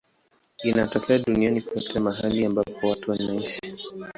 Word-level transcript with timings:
Inatokea 0.63 1.19
duniani 1.19 1.61
kote 1.61 1.99
mahali 1.99 2.45
ambapo 2.45 2.87
watu 2.87 3.11
wanaishi. 3.11 3.71